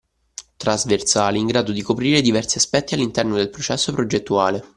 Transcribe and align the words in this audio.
Trasversali 0.57 1.37
in 1.37 1.45
grado 1.45 1.71
di 1.71 1.83
coprire 1.83 2.21
diversi 2.21 2.57
aspetti 2.57 2.95
all’interno 2.95 3.35
del 3.35 3.51
processo 3.51 3.91
progettuale 3.91 4.63